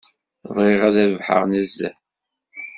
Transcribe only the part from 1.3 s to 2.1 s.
nezzeh.